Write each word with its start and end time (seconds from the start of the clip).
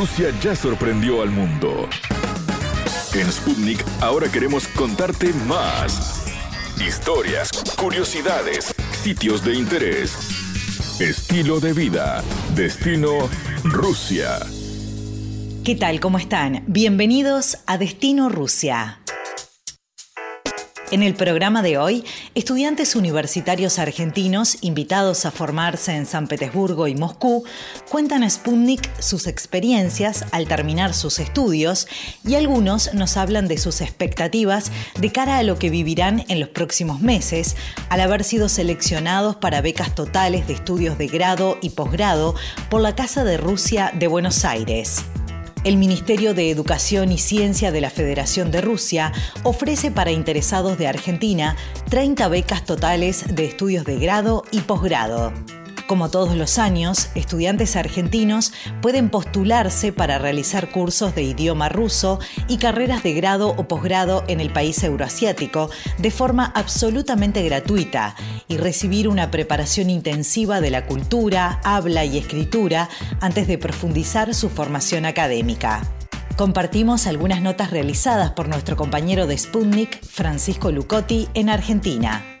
Rusia 0.00 0.30
ya 0.42 0.56
sorprendió 0.56 1.20
al 1.20 1.28
mundo. 1.30 1.86
En 3.12 3.30
Sputnik 3.30 3.84
ahora 4.00 4.32
queremos 4.32 4.66
contarte 4.68 5.30
más. 5.46 6.24
Historias, 6.80 7.50
curiosidades, 7.76 8.74
sitios 9.02 9.44
de 9.44 9.56
interés, 9.56 10.16
estilo 11.00 11.60
de 11.60 11.74
vida, 11.74 12.24
destino 12.54 13.28
Rusia. 13.62 14.38
¿Qué 15.64 15.74
tal? 15.74 16.00
¿Cómo 16.00 16.16
están? 16.16 16.64
Bienvenidos 16.66 17.58
a 17.66 17.76
Destino 17.76 18.30
Rusia. 18.30 18.99
En 20.90 21.04
el 21.04 21.14
programa 21.14 21.62
de 21.62 21.78
hoy, 21.78 22.04
estudiantes 22.34 22.96
universitarios 22.96 23.78
argentinos 23.78 24.58
invitados 24.60 25.24
a 25.24 25.30
formarse 25.30 25.94
en 25.94 26.04
San 26.04 26.26
Petersburgo 26.26 26.88
y 26.88 26.96
Moscú 26.96 27.44
cuentan 27.88 28.24
a 28.24 28.30
Sputnik 28.30 28.90
sus 29.00 29.28
experiencias 29.28 30.24
al 30.32 30.48
terminar 30.48 30.92
sus 30.92 31.20
estudios 31.20 31.86
y 32.26 32.34
algunos 32.34 32.92
nos 32.92 33.16
hablan 33.16 33.46
de 33.46 33.58
sus 33.58 33.82
expectativas 33.82 34.72
de 34.98 35.12
cara 35.12 35.36
a 35.36 35.44
lo 35.44 35.60
que 35.60 35.70
vivirán 35.70 36.24
en 36.26 36.40
los 36.40 36.48
próximos 36.48 37.00
meses 37.00 37.54
al 37.88 38.00
haber 38.00 38.24
sido 38.24 38.48
seleccionados 38.48 39.36
para 39.36 39.60
becas 39.60 39.94
totales 39.94 40.48
de 40.48 40.54
estudios 40.54 40.98
de 40.98 41.06
grado 41.06 41.56
y 41.62 41.70
posgrado 41.70 42.34
por 42.68 42.80
la 42.80 42.96
Casa 42.96 43.22
de 43.22 43.36
Rusia 43.36 43.92
de 43.94 44.08
Buenos 44.08 44.44
Aires. 44.44 45.04
El 45.62 45.76
Ministerio 45.76 46.32
de 46.32 46.50
Educación 46.50 47.12
y 47.12 47.18
Ciencia 47.18 47.70
de 47.70 47.82
la 47.82 47.90
Federación 47.90 48.50
de 48.50 48.62
Rusia 48.62 49.12
ofrece 49.42 49.90
para 49.90 50.10
interesados 50.10 50.78
de 50.78 50.88
Argentina 50.88 51.54
30 51.90 52.28
becas 52.28 52.64
totales 52.64 53.34
de 53.34 53.44
estudios 53.44 53.84
de 53.84 53.98
grado 53.98 54.42
y 54.52 54.60
posgrado. 54.60 55.34
Como 55.90 56.08
todos 56.08 56.36
los 56.36 56.58
años, 56.58 57.08
estudiantes 57.16 57.74
argentinos 57.74 58.52
pueden 58.80 59.10
postularse 59.10 59.92
para 59.92 60.18
realizar 60.18 60.70
cursos 60.70 61.16
de 61.16 61.24
idioma 61.24 61.68
ruso 61.68 62.20
y 62.46 62.58
carreras 62.58 63.02
de 63.02 63.12
grado 63.12 63.48
o 63.56 63.66
posgrado 63.66 64.22
en 64.28 64.38
el 64.38 64.52
país 64.52 64.84
euroasiático 64.84 65.68
de 65.98 66.12
forma 66.12 66.44
absolutamente 66.54 67.42
gratuita 67.42 68.14
y 68.46 68.56
recibir 68.56 69.08
una 69.08 69.32
preparación 69.32 69.90
intensiva 69.90 70.60
de 70.60 70.70
la 70.70 70.86
cultura, 70.86 71.60
habla 71.64 72.04
y 72.04 72.18
escritura 72.18 72.88
antes 73.20 73.48
de 73.48 73.58
profundizar 73.58 74.32
su 74.32 74.48
formación 74.48 75.06
académica. 75.06 75.82
Compartimos 76.36 77.08
algunas 77.08 77.42
notas 77.42 77.72
realizadas 77.72 78.30
por 78.30 78.48
nuestro 78.48 78.76
compañero 78.76 79.26
de 79.26 79.36
Sputnik, 79.36 80.04
Francisco 80.04 80.70
Lucotti, 80.70 81.26
en 81.34 81.48
Argentina. 81.48 82.39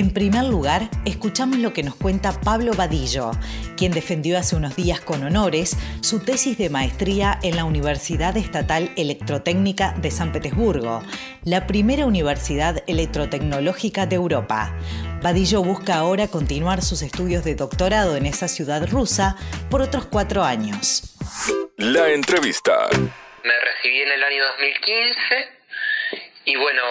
En 0.00 0.14
primer 0.14 0.44
lugar, 0.44 0.88
escuchamos 1.04 1.58
lo 1.58 1.74
que 1.74 1.82
nos 1.82 1.94
cuenta 1.94 2.32
Pablo 2.32 2.72
Vadillo, 2.72 3.32
quien 3.76 3.92
defendió 3.92 4.38
hace 4.38 4.56
unos 4.56 4.74
días 4.74 4.98
con 4.98 5.22
honores 5.22 5.76
su 6.00 6.20
tesis 6.20 6.56
de 6.56 6.70
maestría 6.70 7.38
en 7.42 7.54
la 7.54 7.66
Universidad 7.66 8.34
Estatal 8.38 8.90
Electrotécnica 8.96 9.92
de 10.00 10.10
San 10.10 10.32
Petersburgo, 10.32 11.02
la 11.44 11.66
primera 11.66 12.06
universidad 12.06 12.82
electrotecnológica 12.86 14.06
de 14.06 14.16
Europa. 14.16 14.74
Vadillo 15.22 15.62
busca 15.62 15.96
ahora 15.96 16.28
continuar 16.28 16.80
sus 16.80 17.02
estudios 17.02 17.44
de 17.44 17.54
doctorado 17.54 18.16
en 18.16 18.24
esa 18.24 18.48
ciudad 18.48 18.88
rusa 18.88 19.36
por 19.68 19.82
otros 19.82 20.06
cuatro 20.06 20.44
años. 20.44 21.14
La 21.76 22.08
entrevista. 22.08 22.88
Me 23.44 23.52
recibí 23.52 24.00
en 24.00 24.12
el 24.12 24.24
año 24.24 24.44
2015 24.56 25.59
y 26.44 26.56
bueno, 26.56 26.82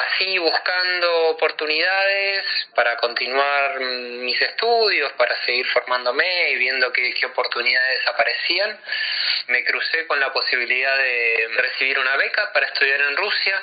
así 0.00 0.38
buscando 0.38 1.28
oportunidades 1.28 2.44
para 2.74 2.96
continuar 2.96 3.80
mis 3.80 4.40
estudios, 4.40 5.12
para 5.12 5.36
seguir 5.44 5.66
formándome 5.66 6.50
y 6.50 6.56
viendo 6.56 6.90
qué, 6.92 7.12
qué, 7.12 7.26
oportunidades 7.26 8.06
aparecían, 8.06 8.78
me 9.48 9.64
crucé 9.64 10.06
con 10.06 10.18
la 10.18 10.32
posibilidad 10.32 10.96
de 10.96 11.48
recibir 11.56 11.98
una 11.98 12.16
beca 12.16 12.50
para 12.52 12.66
estudiar 12.66 13.00
en 13.02 13.16
Rusia. 13.16 13.62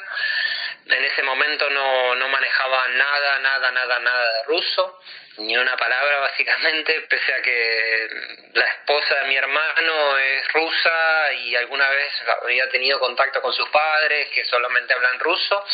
En 0.86 1.04
ese 1.04 1.24
momento 1.24 1.70
no, 1.72 2.16
no 2.16 2.30
manejaba 2.30 2.88
nada, 2.90 3.40
nada, 3.40 3.72
nada, 3.72 4.00
nada 4.00 4.34
de 4.34 4.44
ruso 4.44 5.00
ni 5.38 5.58
una 5.58 5.76
palabra 5.76 6.20
básicamente, 6.32 7.02
pese 7.10 7.34
a 7.34 7.42
que 7.42 8.08
la 8.54 8.66
esposa 8.66 8.95
mi 9.36 9.40
hermano 9.40 10.18
es 10.18 10.48
rusa 10.54 11.34
y 11.34 11.58
alguna 11.58 11.90
vez 11.90 12.14
había 12.42 12.70
tenido 12.70 12.98
contacto 13.02 13.42
con 13.42 13.52
sus 13.52 13.68
padres 13.68 14.30
que 14.30 14.46
solamente 14.46 14.94
hablan 14.94 15.20
ruso, 15.20 15.66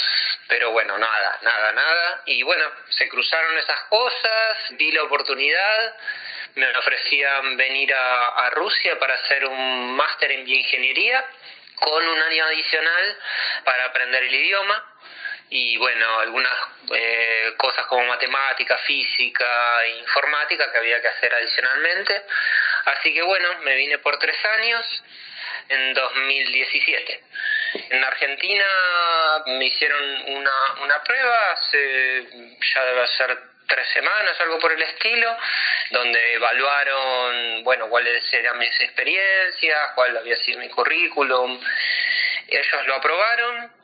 pero 0.47 0.71
bueno, 0.71 0.97
nada, 0.97 1.37
nada, 1.43 1.71
nada. 1.71 2.23
Y 2.25 2.41
bueno, 2.41 2.65
se 2.89 3.07
cruzaron 3.07 3.55
esas 3.59 3.83
cosas, 3.83 4.57
vi 4.71 4.91
la 4.91 5.03
oportunidad, 5.03 5.95
me 6.55 6.75
ofrecían 6.75 7.55
venir 7.55 7.93
a, 7.93 8.49
Rusia 8.49 8.97
para 8.97 9.13
hacer 9.13 9.45
un 9.45 9.95
máster 9.95 10.31
en 10.31 10.43
bioingeniería 10.43 11.23
con 11.75 12.03
un 12.03 12.19
año 12.19 12.45
adicional 12.45 13.17
para 13.63 13.85
aprender 13.85 14.23
el 14.23 14.33
idioma 14.33 14.91
y 15.51 15.77
bueno, 15.77 16.19
algunas 16.19 16.53
eh, 16.95 17.53
cosas 17.57 17.85
como 17.87 18.05
matemática, 18.05 18.77
física 18.79 19.85
informática 19.99 20.71
que 20.71 20.77
había 20.79 20.99
que 21.01 21.09
hacer 21.09 21.31
adicionalmente. 21.35 22.25
Así 22.85 23.13
que 23.13 23.21
bueno, 23.21 23.47
me 23.63 23.75
vine 23.75 23.97
por 23.99 24.17
tres 24.19 24.35
años 24.57 25.03
en 25.69 25.93
2017. 25.93 27.23
En 27.89 28.03
Argentina 28.03 28.65
me 29.45 29.65
hicieron 29.65 30.21
una, 30.37 30.51
una 30.83 31.03
prueba, 31.03 31.51
hace, 31.51 32.27
ya 32.73 32.85
debe 32.85 33.07
ser 33.07 33.37
tres 33.67 33.87
semanas, 33.93 34.39
algo 34.41 34.59
por 34.59 34.71
el 34.71 34.81
estilo, 34.81 35.37
donde 35.91 36.33
evaluaron, 36.33 37.63
bueno, 37.63 37.87
cuáles 37.87 38.33
eran 38.33 38.57
mis 38.57 38.79
experiencias, 38.81 39.91
cuál 39.95 40.17
había 40.17 40.35
sido 40.37 40.59
mi 40.59 40.69
currículum. 40.69 41.59
Ellos 42.47 42.87
lo 42.87 42.95
aprobaron 42.95 43.81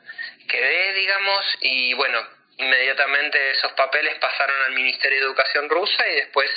quedé, 0.48 0.94
digamos, 0.94 1.58
y 1.60 1.92
bueno, 1.94 2.26
inmediatamente 2.58 3.52
esos 3.52 3.72
papeles 3.72 4.14
pasaron 4.18 4.62
al 4.66 4.72
Ministerio 4.72 5.18
de 5.18 5.24
Educación 5.26 5.68
rusa 5.68 6.08
y 6.08 6.16
después 6.16 6.50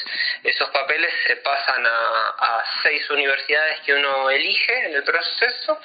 esos 0.43 0.69
papeles 0.71 1.13
se 1.27 1.37
pasan 1.37 1.85
a, 1.85 2.63
seis 2.83 3.07
universidades 3.09 3.79
que 3.81 3.93
uno 3.93 4.29
elige 4.29 4.85
en 4.85 4.95
el 4.95 5.03
proceso. 5.03 5.79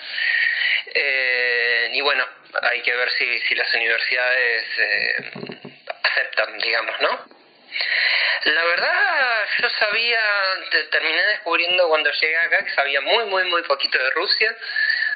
Eh, 0.94 1.90
y 1.92 2.00
bueno, 2.00 2.26
hay 2.62 2.80
que 2.80 2.94
ver 2.94 3.10
si, 3.10 3.38
si 3.40 3.54
las 3.54 3.72
universidades 3.74 4.64
eh, 4.78 5.30
aceptan, 6.02 6.58
digamos, 6.58 7.00
¿no? 7.00 7.36
La 8.44 8.64
verdad, 8.64 9.48
yo 9.60 9.68
sabía, 9.70 10.22
terminé 10.90 11.22
descubriendo 11.26 11.88
cuando 11.88 12.10
llegué 12.12 12.36
acá 12.38 12.64
que 12.64 12.70
sabía 12.70 13.00
muy, 13.00 13.24
muy, 13.26 13.44
muy 13.44 13.62
poquito 13.62 13.98
de 13.98 14.10
Rusia 14.10 14.56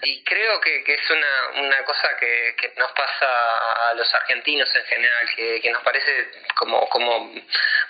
y 0.03 0.22
creo 0.25 0.61
que, 0.61 0.83
que 0.84 0.94
es 0.94 1.11
una, 1.11 1.62
una 1.66 1.84
cosa 1.84 2.16
que, 2.19 2.55
que, 2.56 2.72
nos 2.77 2.91
pasa 2.93 3.91
a 3.91 3.94
los 3.94 4.15
argentinos 4.15 4.75
en 4.75 4.84
general, 4.84 5.28
que, 5.34 5.61
que 5.61 5.71
nos 5.71 5.83
parece 5.83 6.31
como, 6.56 6.88
como 6.88 7.33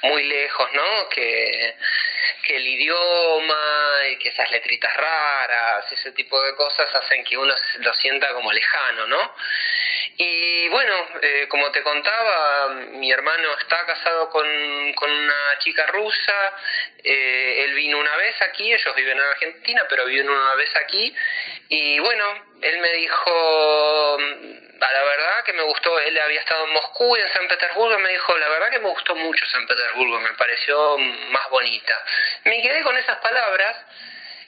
muy 0.02 0.24
lejos, 0.24 0.72
¿no? 0.72 1.08
Que, 1.08 1.76
que 2.46 2.56
el 2.56 2.66
idioma 2.66 4.08
y 4.10 4.18
que 4.18 4.30
esas 4.30 4.50
letritas 4.50 4.96
raras, 4.96 5.92
ese 5.92 6.12
tipo 6.12 6.40
de 6.42 6.54
cosas 6.56 6.92
hacen 6.94 7.24
que 7.24 7.36
uno 7.36 7.54
lo 7.78 7.94
sienta 7.94 8.32
como 8.32 8.52
lejano, 8.52 9.06
¿no? 9.06 9.34
Y 10.22 10.68
bueno, 10.68 10.94
eh, 11.22 11.46
como 11.48 11.72
te 11.72 11.82
contaba, 11.82 12.68
mi 12.90 13.10
hermano 13.10 13.56
está 13.56 13.86
casado 13.86 14.28
con, 14.28 14.46
con 14.92 15.10
una 15.10 15.58
chica 15.60 15.86
rusa, 15.86 16.58
eh, 17.02 17.64
él 17.64 17.72
vino 17.72 17.98
una 17.98 18.14
vez 18.16 18.34
aquí, 18.42 18.70
ellos 18.70 18.94
viven 18.94 19.16
en 19.16 19.24
Argentina, 19.24 19.86
pero 19.88 20.04
vino 20.04 20.30
una 20.30 20.54
vez 20.56 20.76
aquí, 20.76 21.16
y 21.70 21.98
bueno, 22.00 22.34
él 22.60 22.78
me 22.80 22.92
dijo, 22.92 24.18
a 24.78 24.92
la 24.92 25.04
verdad 25.04 25.44
que 25.46 25.54
me 25.54 25.62
gustó, 25.62 25.98
él 26.00 26.18
había 26.18 26.40
estado 26.40 26.66
en 26.66 26.72
Moscú 26.74 27.16
y 27.16 27.20
en 27.20 27.32
San 27.32 27.48
Petersburgo, 27.48 27.98
me 28.00 28.10
dijo, 28.10 28.36
la 28.36 28.48
verdad 28.50 28.70
que 28.72 28.80
me 28.80 28.90
gustó 28.90 29.14
mucho 29.14 29.46
San 29.46 29.66
Petersburgo, 29.66 30.20
me 30.20 30.34
pareció 30.34 30.98
más 30.98 31.48
bonita. 31.48 31.98
Me 32.44 32.60
quedé 32.60 32.82
con 32.82 32.94
esas 32.98 33.16
palabras 33.20 33.74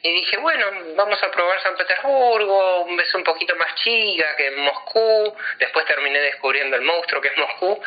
y 0.05 0.13
dije, 0.13 0.37
bueno, 0.39 0.67
vamos 0.97 1.23
a 1.23 1.31
probar 1.31 1.62
San 1.62 1.76
Petersburgo, 1.76 2.87
beso 2.97 3.19
un 3.19 3.25
poquito 3.25 3.55
más 3.55 3.73
chica 3.76 4.35
que 4.37 4.50
Moscú, 4.50 5.37
después 5.61 5.87
terminé 5.87 6.19
descubriendo 6.19 6.75
el 6.75 6.82
monstruo 6.82 7.21
que 7.21 7.29
es 7.29 7.37
Moscú, 7.37 7.81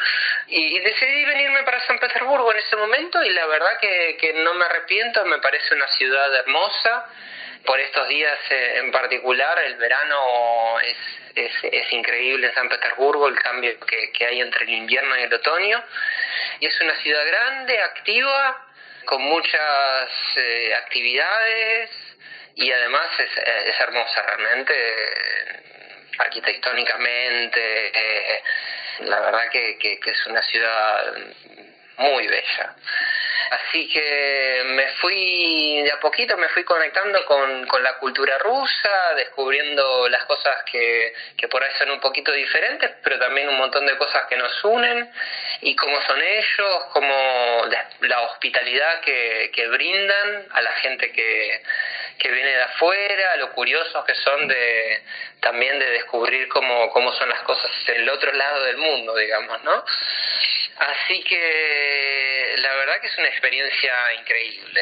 y, 0.47 0.79
decidí 0.79 1.25
venirme 1.25 1.63
para 1.63 1.85
San 1.85 1.99
Petersburgo 1.99 2.53
en 2.53 2.59
ese 2.59 2.77
momento 2.77 3.21
y 3.21 3.31
la 3.31 3.45
verdad 3.47 3.77
que, 3.81 4.15
que 4.17 4.31
no 4.31 4.53
me 4.53 4.63
arrepiento, 4.63 5.25
me 5.25 5.39
parece 5.39 5.75
una 5.75 5.87
ciudad 5.89 6.33
hermosa, 6.35 7.05
por 7.65 7.79
estos 7.81 8.07
días 8.07 8.39
eh, 8.49 8.77
en 8.77 8.91
particular, 8.91 9.59
el 9.59 9.75
verano 9.75 10.79
es, 10.79 10.97
es, 11.35 11.51
es, 11.63 11.91
increíble 11.91 12.47
en 12.47 12.53
San 12.53 12.69
Petersburgo, 12.69 13.27
el 13.27 13.37
cambio 13.39 13.77
que, 13.81 14.11
que 14.11 14.25
hay 14.25 14.39
entre 14.39 14.63
el 14.63 14.69
invierno 14.69 15.17
y 15.17 15.23
el 15.23 15.33
otoño, 15.33 15.83
y 16.61 16.67
es 16.67 16.79
una 16.79 16.95
ciudad 17.01 17.25
grande, 17.27 17.81
activa, 17.81 18.65
con 19.05 19.21
muchas 19.21 20.09
eh, 20.35 20.73
actividades 20.75 21.89
y 22.55 22.71
además 22.71 23.07
es, 23.19 23.37
es 23.67 23.79
hermosa 23.79 24.21
realmente, 24.23 24.73
arquitectónicamente, 26.17 27.91
eh, 27.93 28.43
la 28.99 29.19
verdad 29.19 29.49
que, 29.51 29.77
que, 29.77 29.99
es 30.05 30.25
una 30.27 30.41
ciudad 30.43 31.13
muy 31.97 32.27
bella. 32.27 32.75
Así 33.51 33.87
que 33.89 34.63
me 34.65 34.87
fui, 34.99 35.81
de 35.83 35.91
a 35.91 35.99
poquito 35.99 36.35
me 36.37 36.49
fui 36.49 36.63
conectando 36.63 37.23
con, 37.25 37.67
con 37.67 37.83
la 37.83 37.97
cultura 37.97 38.37
rusa, 38.39 39.13
descubriendo 39.15 40.09
las 40.09 40.25
cosas 40.25 40.63
que, 40.71 41.13
que 41.37 41.47
por 41.47 41.63
ahí 41.63 41.71
son 41.77 41.91
un 41.91 41.99
poquito 41.99 42.31
diferentes, 42.31 42.91
pero 43.03 43.19
también 43.19 43.49
un 43.49 43.57
montón 43.57 43.85
de 43.85 43.97
cosas 43.97 44.25
que 44.27 44.37
nos 44.37 44.63
unen, 44.63 45.11
y 45.61 45.75
cómo 45.75 46.01
son 46.07 46.21
ellos, 46.21 46.83
cómo 46.91 47.65
la, 48.01 48.21
hospitalidad 48.21 49.01
que, 49.01 49.51
que 49.53 49.67
brindan 49.67 50.47
a 50.51 50.61
la 50.61 50.71
gente 50.73 51.11
que, 51.11 51.61
que 52.17 52.31
viene 52.31 52.49
de 52.49 52.63
afuera, 52.63 53.37
lo 53.37 53.51
curiosos 53.53 54.03
que 54.05 54.15
son 54.15 54.47
de 54.47 55.03
también 55.41 55.77
de 55.79 55.89
descubrir 55.91 56.47
cómo, 56.49 56.89
cómo 56.91 57.11
son 57.13 57.29
las 57.29 57.41
cosas 57.43 57.69
en 57.87 58.01
el 58.01 58.09
otro 58.09 58.31
lado 58.33 58.63
del 58.65 58.77
mundo, 58.77 59.15
digamos, 59.15 59.63
¿no? 59.63 59.83
Así 60.77 61.23
que 61.23 62.55
la 62.57 62.75
verdad 62.75 63.01
que 63.01 63.07
es 63.07 63.17
una 63.17 63.27
experiencia 63.27 63.93
increíble. 64.19 64.81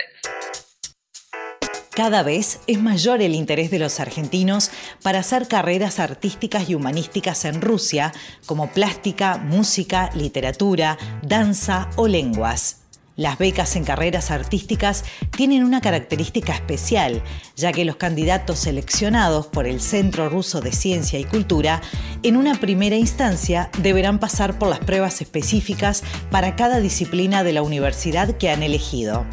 Cada 1.95 2.24
vez 2.24 2.59
es 2.65 2.80
mayor 2.80 3.21
el 3.21 3.35
interés 3.35 3.69
de 3.69 3.77
los 3.77 4.00
argentinos 4.00 4.71
para 5.03 5.19
hacer 5.19 5.47
carreras 5.47 6.00
artísticas 6.00 6.68
y 6.68 6.74
humanísticas 6.74 7.45
en 7.45 7.62
Rusia, 7.62 8.12
como 8.47 8.74
plástica, 8.74 9.38
música, 9.38 10.09
literatura, 10.15 10.97
danza 11.21 11.89
o 11.95 12.07
lenguas. 12.07 12.82
Las 13.15 13.38
becas 13.38 13.75
en 13.75 13.83
carreras 13.83 14.31
artísticas 14.31 15.04
tienen 15.30 15.63
una 15.63 15.81
característica 15.81 16.51
especial, 16.51 17.21
ya 17.56 17.71
que 17.71 17.86
los 17.86 17.98
candidatos 17.98 18.57
seleccionados 18.57 19.45
por 19.45 19.68
el 19.68 19.81
Centro 19.81 20.30
Ruso 20.30 20.62
de 20.62 20.71
Ciencia 20.71 21.19
y 21.19 21.24
Cultura 21.24 21.81
en 22.24 22.38
una 22.38 22.56
primera 22.56 22.95
instancia 22.95 23.69
deberán 23.77 24.18
pasar 24.18 24.57
por 24.57 24.69
las 24.69 24.80
pruebas 24.80 25.21
específicas 25.21 26.04
para 26.31 26.56
cada 26.56 26.80
disciplina 26.80 27.44
de 27.44 27.54
la 27.54 27.62
universidad 27.62 28.36
que 28.38 28.50
han 28.50 28.63
elegido. 28.63 29.25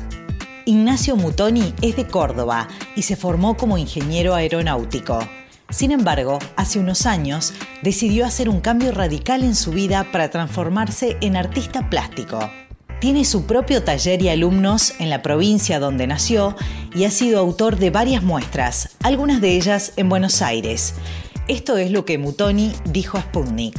Ignacio 0.67 1.17
Mutoni 1.17 1.73
es 1.81 1.97
de 1.97 2.07
Córdoba 2.07 2.69
y 2.97 3.03
se 3.03 3.17
formó 3.17 3.57
como 3.57 3.79
ingeniero 3.79 4.35
aeronáutico. 4.35 5.19
Sin 5.71 5.91
embargo, 5.91 6.39
hace 6.57 6.79
unos 6.79 7.07
años 7.07 7.55
decidió 7.81 8.27
hacer 8.27 8.51
un 8.51 8.61
cambio 8.61 8.93
radical 8.93 9.43
en 9.43 9.55
su 9.55 9.71
vida 9.71 10.07
para 10.13 10.31
transformarse 10.31 11.17
en 11.23 11.37
artista 11.37 11.89
plástico. 11.89 12.51
Tiene 13.01 13.25
su 13.25 13.47
propio 13.47 13.83
taller 13.83 14.21
y 14.21 14.29
alumnos 14.29 15.01
en 15.01 15.09
la 15.09 15.23
provincia 15.23 15.79
donde 15.79 16.07
nació 16.07 16.55
y 16.95 17.07
ha 17.07 17.11
sido 17.11 17.41
autor 17.41 17.77
de 17.77 17.89
varias 17.89 18.23
muestras, 18.23 18.99
algunas 19.03 19.41
de 19.41 19.57
ellas 19.57 19.97
en 19.97 20.11
Buenos 20.11 20.43
Aires. 20.43 20.95
Esto 21.49 21.79
es 21.79 21.93
lo 21.93 22.05
que 22.05 22.19
Mutoni 22.19 22.75
dijo 22.85 23.17
a 23.17 23.23
Sputnik. 23.23 23.75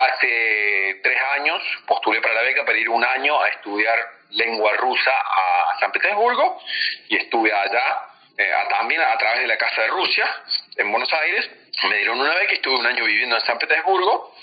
Hace 0.00 1.00
tres 1.04 1.18
años 1.38 1.62
postulé 1.86 2.20
para 2.20 2.34
la 2.34 2.42
beca 2.42 2.64
para 2.64 2.76
ir 2.76 2.88
un 2.88 3.04
año 3.04 3.40
a 3.40 3.48
estudiar 3.50 3.96
lengua 4.30 4.72
rusa 4.76 5.12
a 5.12 5.78
San 5.78 5.92
Petersburgo 5.92 6.58
y 7.08 7.16
estuve 7.16 7.52
allá 7.52 8.00
eh, 8.36 8.50
también 8.70 9.00
a 9.02 9.16
través 9.16 9.42
de 9.42 9.46
la 9.46 9.56
Casa 9.56 9.82
de 9.82 9.88
Rusia 9.88 10.26
en 10.78 10.90
Buenos 10.90 11.12
Aires. 11.12 11.48
Me 11.88 11.98
dieron 11.98 12.18
una 12.18 12.34
beca 12.34 12.50
y 12.50 12.56
estuve 12.56 12.74
un 12.74 12.86
año 12.86 13.04
viviendo 13.04 13.36
en 13.36 13.42
San 13.42 13.56
Petersburgo 13.56 14.34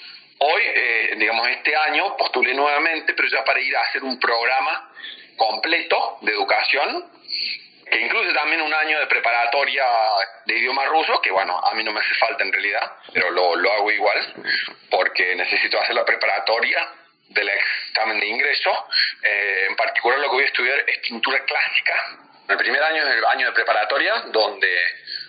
Hoy, 0.44 0.64
eh, 0.66 1.14
digamos, 1.18 1.48
este 1.50 1.76
año 1.76 2.18
postulé 2.18 2.56
nuevamente, 2.56 3.14
pero 3.14 3.28
ya 3.28 3.46
para 3.46 3.60
ir 3.60 3.78
a 3.78 3.82
hacer 3.82 4.04
un 4.04 4.20
programa 4.20 4.92
completo 5.38 6.18
de 6.22 6.32
educación, 6.32 7.12
que 7.88 8.00
incluye 8.00 8.34
también 8.34 8.60
un 8.64 8.74
año 8.74 9.00
de 9.00 9.06
preparatoria 9.06 9.86
de 10.48 10.58
idioma 10.58 10.86
ruso, 10.86 11.22
que 11.22 11.30
bueno, 11.30 11.60
a 11.60 11.76
mí 11.76 11.84
no 11.84 11.92
me 11.92 12.00
hace 12.00 12.16
falta 12.16 12.44
en 12.44 12.52
realidad, 12.52 12.92
pero 13.14 13.30
lo, 13.30 13.56
lo 13.56 13.72
hago 13.72 13.92
igual, 13.92 14.34
porque 14.90 15.36
necesito 15.36 15.80
hacer 15.80 15.94
la 15.94 16.06
preparatoria 16.06 16.90
del 17.28 17.48
examen 17.48 18.20
de 18.20 18.26
ingreso. 18.26 18.88
Eh, 19.22 19.68
en 19.70 19.76
particular 19.76 20.18
lo 20.18 20.26
que 20.26 20.36
voy 20.38 20.44
a 20.44 20.48
estudiar 20.48 20.80
es 20.88 20.98
pintura 21.08 21.46
clásica. 21.46 22.18
El 22.50 22.58
primer 22.58 22.82
año 22.82 23.04
es 23.04 23.16
el 23.16 23.26
año 23.26 23.46
de 23.46 23.54
preparatoria, 23.54 24.24
donde 24.32 24.76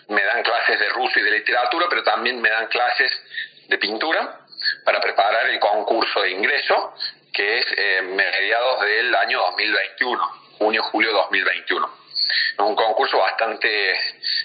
me 0.08 0.24
dan 0.24 0.42
clases 0.42 0.80
de 0.80 0.88
ruso 0.88 1.20
y 1.20 1.22
de 1.22 1.32
literatura, 1.32 1.86
pero 1.90 2.02
también 2.02 2.40
me 2.40 2.48
dan 2.48 2.68
clases 2.68 3.12
de 3.68 3.76
pintura 3.76 4.38
para 4.84 5.00
preparar 5.00 5.48
el 5.50 5.58
concurso 5.58 6.22
de 6.22 6.30
ingreso, 6.30 6.94
que 7.32 7.58
es 7.58 7.66
eh, 7.76 8.02
mediados 8.02 8.80
del 8.80 9.14
año 9.14 9.40
2021, 9.40 10.22
junio-julio 10.58 11.12
2021. 11.12 12.02
Es 12.52 12.58
un 12.58 12.76
concurso 12.76 13.18
bastante 13.18 13.98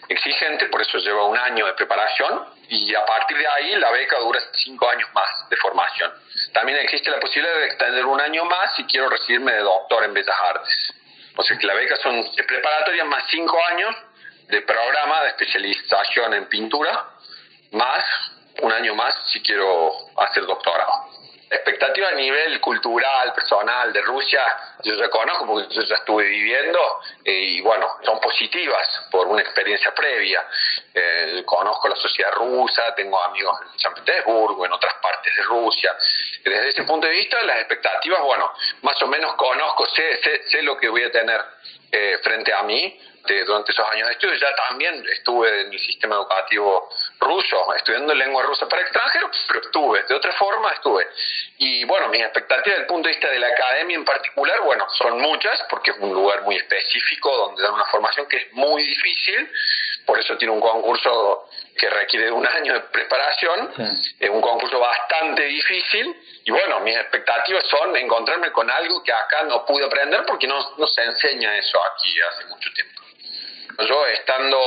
exigente, 0.08 0.68
por 0.68 0.82
eso 0.82 0.98
lleva 1.00 1.26
un 1.26 1.38
año 1.38 1.66
de 1.66 1.74
preparación 1.74 2.46
y 2.70 2.94
a 2.96 3.06
partir 3.06 3.38
de 3.38 3.48
ahí 3.48 3.76
la 3.76 3.92
beca 3.92 4.18
dura 4.20 4.40
cinco 4.54 4.90
años 4.90 5.10
más 5.14 5.50
de 5.50 5.56
formación. 5.58 6.12
También 6.54 6.78
existe 6.80 7.12
la 7.12 7.20
posibilidad 7.20 7.56
de 7.56 7.66
extender 7.66 8.06
un 8.06 8.20
año 8.22 8.46
más 8.46 8.76
si 8.76 8.86
quiero 8.86 9.10
recibirme 9.10 9.54
de 9.54 9.60
doctor 9.60 10.04
en 10.06 10.14
Bellas 10.14 10.36
Artes. 10.42 10.94
O 11.36 11.44
sea 11.44 11.58
que 11.58 11.68
la 11.68 11.74
beca 11.74 11.98
son 11.98 12.24
preparatorias 12.48 13.06
más 13.06 13.24
cinco 13.30 13.58
años 13.72 13.96
de 14.48 14.62
programa 14.62 15.22
de 15.24 15.28
especialización 15.30 16.34
en 16.34 16.46
pintura, 16.48 17.10
más 17.72 18.04
un 18.62 18.72
año 18.72 18.96
más 18.96 19.16
si 19.28 19.42
quiero 19.42 19.92
hacer 20.18 20.46
doctorado. 20.46 21.08
Expectativa 21.50 22.10
a 22.10 22.12
nivel 22.12 22.60
cultural, 22.60 23.34
personal 23.34 23.94
de 23.94 24.02
Rusia, 24.02 24.42
yo 24.84 24.96
reconozco 24.96 25.46
porque 25.46 25.74
yo 25.74 25.82
ya 25.82 25.96
estuve 25.96 26.26
viviendo 26.26 26.80
eh, 27.24 27.32
y 27.32 27.62
bueno, 27.62 27.88
son 28.04 28.20
positivas 28.20 28.86
por 29.10 29.28
una 29.28 29.42
experiencia 29.42 29.96
previa. 29.96 30.46
Eh, 30.94 31.44
conozco 31.46 31.88
la 31.88 31.96
sociedad 31.96 32.34
rusa, 32.34 32.94
tengo 32.96 33.24
amigos 33.24 33.58
en 33.62 33.80
San 33.80 33.94
Petersburgo, 33.94 34.66
en 34.66 34.74
otras 34.74 34.96
partes 34.96 35.34
de 35.38 35.44
Rusia. 35.44 35.96
Desde 36.44 36.68
ese 36.68 36.84
punto 36.84 37.08
de 37.08 37.14
vista, 37.14 37.42
las 37.44 37.60
expectativas, 37.60 38.20
bueno, 38.20 38.52
más 38.82 39.02
o 39.02 39.08
menos 39.08 39.34
conozco, 39.36 39.86
sé, 39.86 40.20
sé, 40.50 40.62
lo 40.64 40.76
que 40.76 40.90
voy 40.90 41.04
a 41.04 41.12
tener 41.12 41.42
eh, 41.94 42.18
frente 42.24 42.54
a 42.54 42.64
mí 42.64 43.00
durante 43.46 43.72
esos 43.72 43.90
años 43.90 44.08
de 44.08 44.14
estudio. 44.14 44.36
Ya 44.36 44.56
también 44.56 45.06
estuve 45.12 45.62
en 45.62 45.72
el 45.72 45.80
sistema 45.80 46.16
educativo 46.16 46.90
ruso, 47.20 47.74
estudiando 47.76 48.14
lengua 48.14 48.44
rusa. 48.44 48.68
Para 48.68 48.82
extranjeros, 48.82 49.32
pero 49.48 49.62
estuve, 49.62 50.04
de 50.04 50.16
otra 50.16 50.34
forma 50.34 50.72
estuve. 50.74 51.08
Y 51.58 51.84
bueno, 51.86 52.08
mis 52.10 52.22
expectativas 52.22 52.66
desde 52.66 52.82
el 52.82 52.88
punto 52.88 53.08
de 53.08 53.16
vista 53.16 53.30
de 53.30 53.40
la 53.40 53.48
academia 53.48 53.96
en 53.96 54.06
particular, 54.06 54.62
bueno, 54.62 54.86
son 54.98 55.20
muchas, 55.20 55.64
porque 55.70 55.92
es 55.92 55.98
un 56.00 56.14
lugar 56.14 56.44
muy 56.44 56.56
específico 56.56 57.36
donde 57.36 57.64
dan 57.64 57.74
una 57.74 57.86
formación 57.86 58.28
que 58.28 58.38
es 58.38 58.54
muy 58.54 58.84
difícil, 58.84 59.50
por 60.06 60.20
eso 60.20 60.38
tiene 60.38 60.54
un 60.54 60.62
concurso 60.62 61.50
que 61.78 61.90
requiere 61.90 62.32
un 62.32 62.46
año 62.48 62.74
de 62.74 62.80
preparación, 62.80 63.72
es 64.20 64.30
un 64.30 64.42
concurso 64.42 64.80
bastante 64.80 65.44
difícil, 65.44 66.16
y 66.46 66.52
bueno, 66.52 66.80
mis 66.80 66.96
expectativas 66.96 67.66
son 67.68 67.96
encontrarme 67.96 68.52
con 68.52 68.70
algo 68.70 69.04
que 69.04 69.12
acá 69.12 69.44
no 69.44 69.66
pude 69.66 69.86
aprender 69.86 70.26
porque 70.26 70.48
no, 70.48 70.58
no 70.78 70.88
se 70.88 71.04
enseña 71.04 71.58
eso 71.58 71.80
aquí 71.94 72.20
hace 72.22 72.46
mucho 72.46 72.72
tiempo. 72.74 72.97
Yo 73.80 74.08
estando 74.08 74.60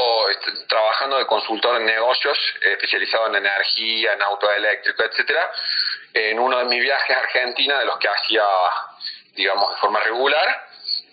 trabajando 0.69 1.19
de 1.19 1.27
consultor 1.27 1.77
en 1.77 1.87
negocios, 1.87 2.39
especializado 2.61 3.27
en 3.27 3.37
energía, 3.37 4.13
en 4.13 4.23
auto 4.23 4.51
eléctrico, 4.53 5.03
etcétera, 5.03 5.51
en 6.15 6.39
uno 6.39 6.59
de 6.59 6.65
mis 6.67 6.81
viajes 6.81 7.17
a 7.17 7.21
Argentina, 7.21 7.81
de 7.81 7.87
los 7.87 7.99
que 7.99 8.09
hacía, 8.09 8.45
digamos, 9.35 9.71
de 9.75 9.81
forma 9.81 9.99
regular, 10.01 10.67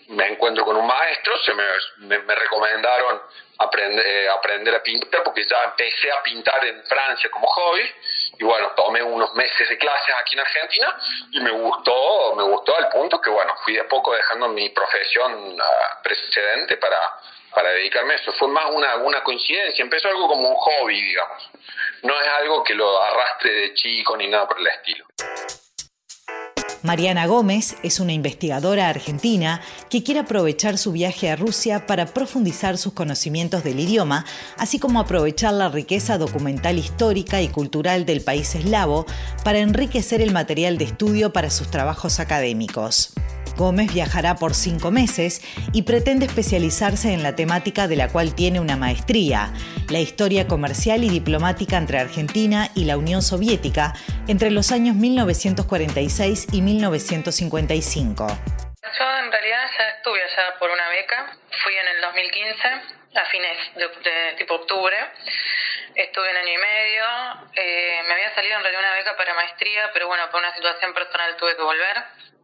me 0.08 0.28
encuentro 0.28 0.64
con 0.64 0.76
un 0.76 0.86
maestro, 0.86 1.36
se 1.44 1.52
me, 1.54 2.18
me, 2.20 2.34
recomendaron 2.34 3.20
aprender, 3.58 4.06
eh, 4.06 4.28
aprender 4.28 4.74
a 4.76 4.82
pintar 4.82 5.22
porque 5.22 5.44
ya 5.44 5.64
empecé 5.64 6.10
a 6.10 6.22
pintar 6.22 6.64
en 6.64 6.82
Francia 6.84 7.28
como 7.30 7.46
hobby 7.46 7.94
y 8.38 8.44
bueno, 8.44 8.70
tomé 8.74 9.02
unos 9.02 9.34
meses 9.34 9.68
de 9.68 9.76
clases 9.76 10.14
aquí 10.18 10.34
en 10.34 10.40
Argentina 10.40 10.96
y 11.32 11.40
me 11.40 11.50
gustó, 11.50 12.34
me 12.36 12.44
gustó 12.44 12.76
al 12.78 12.88
punto 12.88 13.20
que 13.20 13.28
bueno, 13.28 13.54
fui 13.64 13.74
de 13.74 13.84
poco 13.84 14.14
dejando 14.14 14.48
mi 14.48 14.70
profesión 14.70 15.60
uh, 15.60 16.02
precedente 16.02 16.78
para, 16.78 17.20
para 17.54 17.70
dedicarme 17.70 18.14
a 18.14 18.16
eso. 18.16 18.32
Fue 18.38 18.48
más 18.48 18.66
una, 18.70 19.22
coincidencia, 19.22 19.82
empezó 19.82 20.08
algo 20.08 20.28
como 20.28 20.48
un 20.48 20.56
hobby, 20.56 21.00
digamos. 21.00 21.50
No 22.02 22.20
es 22.20 22.28
algo 22.40 22.62
que 22.64 22.74
lo 22.74 23.00
arrastre 23.02 23.52
de 23.52 23.74
chico 23.74 24.16
ni 24.16 24.28
nada 24.28 24.46
por 24.46 24.58
el 24.58 24.66
estilo. 24.66 25.06
Mariana 26.82 27.26
Gómez 27.26 27.76
es 27.82 27.98
una 27.98 28.12
investigadora 28.12 28.88
argentina 28.88 29.60
que 29.90 30.04
quiere 30.04 30.20
aprovechar 30.20 30.78
su 30.78 30.92
viaje 30.92 31.28
a 31.28 31.34
Rusia 31.34 31.86
para 31.86 32.06
profundizar 32.06 32.78
sus 32.78 32.92
conocimientos 32.92 33.64
del 33.64 33.80
idioma, 33.80 34.24
así 34.56 34.78
como 34.78 35.00
aprovechar 35.00 35.54
la 35.54 35.68
riqueza 35.68 36.18
documental 36.18 36.78
histórica 36.78 37.42
y 37.42 37.48
cultural 37.48 38.06
del 38.06 38.22
país 38.22 38.54
eslavo 38.54 39.06
para 39.44 39.58
enriquecer 39.58 40.20
el 40.20 40.32
material 40.32 40.78
de 40.78 40.84
estudio 40.84 41.32
para 41.32 41.50
sus 41.50 41.68
trabajos 41.68 42.20
académicos. 42.20 43.12
Gómez 43.58 43.92
viajará 43.92 44.36
por 44.36 44.54
cinco 44.54 44.90
meses 44.90 45.42
y 45.74 45.82
pretende 45.82 46.26
especializarse 46.26 47.12
en 47.12 47.24
la 47.24 47.34
temática 47.34 47.88
de 47.88 47.96
la 47.96 48.08
cual 48.08 48.34
tiene 48.34 48.60
una 48.60 48.76
maestría, 48.76 49.52
la 49.90 49.98
historia 49.98 50.46
comercial 50.46 51.02
y 51.02 51.10
diplomática 51.10 51.76
entre 51.76 51.98
Argentina 51.98 52.70
y 52.76 52.84
la 52.84 52.96
Unión 52.96 53.20
Soviética 53.20 53.94
entre 54.28 54.50
los 54.50 54.70
años 54.70 54.94
1946 54.94 56.46
y 56.52 56.62
1955. 56.62 58.26
Yo 58.26 59.18
en 59.18 59.32
realidad 59.32 59.64
ya 59.76 59.88
estuve 59.96 60.22
allá 60.22 60.56
por 60.58 60.70
una 60.70 60.88
beca, 60.90 61.36
fui 61.64 61.74
en 61.74 61.88
el 61.88 62.00
2015, 62.00 62.68
a 62.68 63.24
fines 63.26 63.58
de, 63.74 64.34
tipo 64.38 64.54
octubre, 64.54 64.96
estuve 65.96 66.30
un 66.30 66.36
año 66.36 66.52
y 66.52 66.58
medio, 66.58 67.04
eh, 67.56 68.02
me 68.06 68.14
había 68.14 68.32
salido 68.36 68.56
en 68.56 68.62
realidad 68.62 68.82
una 68.86 68.94
beca 68.94 69.16
para 69.16 69.34
maestría, 69.34 69.90
pero 69.92 70.06
bueno, 70.06 70.30
por 70.30 70.38
una 70.40 70.54
situación 70.54 70.94
personal 70.94 71.36
tuve 71.36 71.56
que 71.56 71.62
volver 71.62 71.96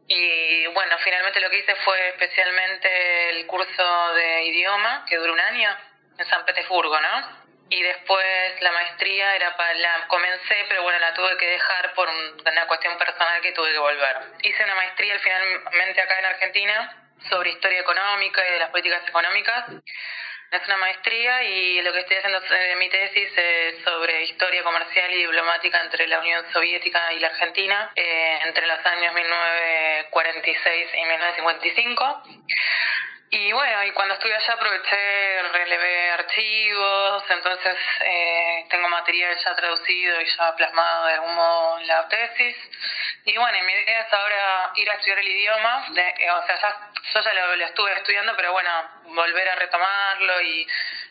Y 0.06 0.66
bueno, 0.66 0.96
finalmente 1.02 1.40
lo 1.40 1.48
que 1.50 1.58
hice 1.58 1.74
fue 1.76 2.08
especialmente 2.08 3.30
el 3.30 3.46
curso 3.46 4.14
de 4.14 4.44
idioma, 4.44 5.04
que 5.08 5.16
duró 5.16 5.32
un 5.32 5.40
año, 5.40 5.74
en 6.18 6.26
San 6.26 6.44
Petersburgo, 6.44 7.00
¿no? 7.00 7.44
Y 7.70 7.82
después 7.82 8.60
la 8.60 8.72
maestría 8.72 9.34
era 9.36 9.56
para 9.56 9.74
la 9.74 10.06
comencé, 10.06 10.66
pero 10.68 10.82
bueno, 10.82 10.98
la 10.98 11.14
tuve 11.14 11.36
que 11.38 11.46
dejar 11.46 11.94
por 11.94 12.08
una 12.08 12.66
cuestión 12.66 12.96
personal 12.98 13.40
que 13.40 13.52
tuve 13.52 13.72
que 13.72 13.78
volver. 13.78 14.16
Hice 14.42 14.64
una 14.64 14.74
maestría 14.74 15.18
finalmente 15.18 16.00
acá 16.00 16.18
en 16.18 16.24
Argentina 16.26 17.04
sobre 17.30 17.50
historia 17.50 17.80
económica 17.80 18.46
y 18.46 18.52
de 18.52 18.58
las 18.58 18.70
políticas 18.70 19.08
económicas. 19.08 19.64
Es 20.54 20.64
una 20.68 20.76
maestría 20.76 21.42
y 21.42 21.82
lo 21.82 21.92
que 21.92 21.98
estoy 21.98 22.16
haciendo 22.16 22.38
de 22.38 22.76
mi 22.76 22.88
tesis 22.88 23.28
es 23.36 23.82
sobre 23.82 24.22
historia 24.22 24.62
comercial 24.62 25.12
y 25.12 25.22
diplomática 25.22 25.82
entre 25.82 26.06
la 26.06 26.20
Unión 26.20 26.44
Soviética 26.52 27.12
y 27.12 27.18
la 27.18 27.26
Argentina 27.26 27.90
eh, 27.96 28.38
entre 28.44 28.64
los 28.68 28.86
años 28.86 29.14
1946 29.14 30.90
y 30.94 31.04
1955. 31.06 32.22
Y 33.30 33.52
bueno, 33.52 33.82
y 33.82 33.90
cuando 33.90 34.14
estuve 34.14 34.32
allá 34.32 34.52
aproveché, 34.54 35.42
relevé 35.42 36.10
archivos, 36.12 37.24
entonces 37.30 37.76
eh, 38.02 38.64
tengo 38.70 38.88
material 38.88 39.36
ya 39.36 39.56
traducido 39.56 40.20
y 40.20 40.26
ya 40.38 40.54
plasmado 40.54 41.06
de 41.06 41.14
algún 41.14 41.34
modo 41.34 41.80
en 41.80 41.88
la 41.88 42.08
tesis. 42.08 42.56
Y 43.26 43.36
bueno, 43.38 43.58
mi 43.64 43.72
idea 43.72 44.00
es 44.00 44.12
ahora 44.12 44.72
ir 44.76 44.90
a 44.90 44.94
estudiar 44.94 45.18
el 45.18 45.28
idioma, 45.28 45.86
de, 45.90 46.08
eh, 46.18 46.30
o 46.30 46.46
sea, 46.46 46.60
ya, 46.60 46.90
yo 47.14 47.20
ya 47.22 47.34
lo, 47.34 47.64
estuve 47.64 47.92
estudiando, 47.94 48.36
pero 48.36 48.52
bueno, 48.52 48.70
volver 49.04 49.48
a 49.48 49.54
retomarlo 49.54 50.42
y, 50.42 50.66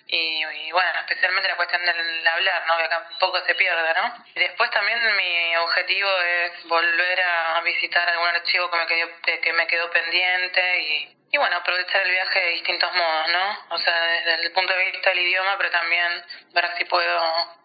y, 0.08 0.72
bueno, 0.72 0.92
especialmente 1.00 1.50
la 1.50 1.56
cuestión 1.56 1.84
del 1.84 2.28
hablar, 2.28 2.68
¿no? 2.68 2.78
Que 2.78 2.84
acá 2.84 3.08
un 3.10 3.18
poco 3.18 3.42
se 3.46 3.56
pierde, 3.56 3.94
¿no? 3.96 4.26
Y 4.36 4.40
después 4.40 4.70
también 4.70 5.00
mi 5.16 5.56
objetivo 5.58 6.10
es 6.22 6.68
volver 6.68 7.22
a 7.22 7.62
visitar 7.62 8.08
algún 8.08 8.28
archivo 8.28 8.70
que 8.70 8.78
me 8.78 8.86
quedó, 8.86 9.42
que 9.42 9.54
me 9.54 9.68
quedó 9.68 9.90
pendiente 9.90 10.80
y 10.82 11.18
y 11.34 11.38
bueno, 11.40 11.56
aprovechar 11.58 12.04
el 12.04 12.12
viaje 12.12 12.40
de 12.40 12.52
distintos 12.52 12.94
modos, 12.94 13.28
¿no? 13.30 13.66
O 13.70 13.80
sea, 13.80 14.02
desde 14.04 14.46
el 14.46 14.52
punto 14.52 14.72
de 14.72 14.92
vista 14.92 15.10
del 15.10 15.18
idioma, 15.18 15.58
pero 15.58 15.72
también 15.72 16.24
ver 16.54 16.70
si 16.78 16.86
puedo 16.86 17.58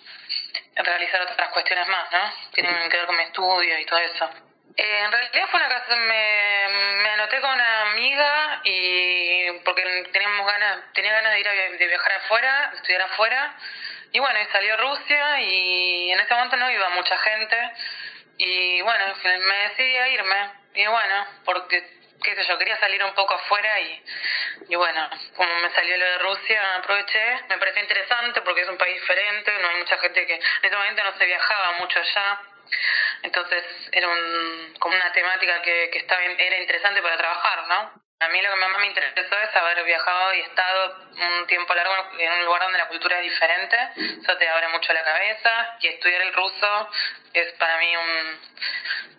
realizar 0.76 1.20
otras 1.22 1.48
cuestiones 1.50 1.88
más, 1.88 2.12
¿no? 2.12 2.32
Tienen 2.52 2.88
que 2.88 2.96
ver 2.96 3.06
con 3.06 3.16
mi 3.16 3.22
estudio 3.24 3.78
y 3.78 3.86
todo 3.86 3.98
eso. 3.98 4.30
Eh, 4.76 5.00
en 5.04 5.10
realidad 5.10 5.48
fue 5.50 5.60
una 5.60 5.68
casa, 5.68 5.96
me, 5.96 6.68
me 7.02 7.08
anoté 7.10 7.40
con 7.40 7.50
una 7.50 7.82
amiga 7.90 8.60
y 8.64 9.50
porque 9.64 9.82
teníamos 10.12 10.46
ganas, 10.46 10.92
tenía 10.94 11.12
ganas 11.12 11.32
de 11.32 11.40
ir 11.40 11.48
a 11.48 11.52
de 11.52 11.86
viajar 11.86 12.12
afuera, 12.12 12.68
de 12.70 12.76
estudiar 12.76 13.02
afuera. 13.02 13.56
Y 14.12 14.20
bueno, 14.20 14.40
y 14.40 14.52
salió 14.52 14.76
Rusia 14.76 15.40
y 15.40 16.12
en 16.12 16.20
ese 16.20 16.32
momento 16.32 16.56
no 16.56 16.70
iba 16.70 16.88
mucha 16.90 17.18
gente. 17.18 17.56
Y 18.38 18.80
bueno, 18.82 19.14
me 19.24 19.56
decidí 19.68 19.96
a 19.96 20.08
irme. 20.08 20.50
Y 20.74 20.86
bueno, 20.86 21.26
porque 21.44 21.98
qué 22.22 22.34
sé 22.36 22.44
yo, 22.44 22.58
quería 22.58 22.78
salir 22.78 23.02
un 23.04 23.14
poco 23.14 23.34
afuera 23.34 23.80
y, 23.80 24.04
y 24.68 24.74
bueno, 24.74 25.08
como 25.36 25.54
me 25.60 25.70
salió 25.70 25.96
lo 25.96 26.04
de 26.04 26.18
Rusia, 26.18 26.76
aproveché. 26.76 27.44
Me 27.48 27.58
pareció 27.58 27.82
interesante 27.82 28.40
porque 28.42 28.62
es 28.62 28.68
un 28.68 28.78
país 28.78 29.00
diferente, 29.00 29.52
no 29.60 29.68
hay 29.68 29.76
mucha 29.76 29.98
gente 29.98 30.26
que 30.26 30.34
en 30.34 30.42
ese 30.62 30.76
momento 30.76 31.04
no 31.04 31.16
se 31.16 31.26
viajaba 31.26 31.72
mucho 31.72 31.98
allá. 31.98 32.40
Entonces 33.22 33.64
era 33.92 34.08
un, 34.08 34.74
como 34.78 34.94
una 34.94 35.12
temática 35.12 35.62
que, 35.62 35.90
que 35.90 35.98
estaba, 35.98 36.22
era 36.22 36.58
interesante 36.58 37.02
para 37.02 37.16
trabajar, 37.16 37.68
¿no? 37.68 38.07
A 38.20 38.28
mí 38.30 38.42
lo 38.42 38.50
que 38.50 38.56
más 38.56 38.80
me 38.80 38.87
interesó 38.88 39.38
es 39.38 39.56
haber 39.56 39.84
viajado 39.84 40.34
y 40.34 40.40
estado 40.40 41.06
un 41.12 41.46
tiempo 41.46 41.72
largo 41.72 41.94
en 42.18 42.32
un 42.32 42.44
lugar 42.46 42.62
donde 42.62 42.78
la 42.78 42.88
cultura 42.88 43.16
es 43.18 43.22
diferente, 43.22 43.76
eso 43.96 44.37
te 44.37 44.48
abre 44.48 44.66
mucho 44.68 44.92
la 44.92 45.04
cabeza 45.04 45.76
y 45.80 45.87
estudiar 45.87 46.22
el 46.22 46.32
ruso 46.32 46.90
es 47.32 47.52
para 47.52 47.78
mí 47.78 47.96
un... 47.96 48.40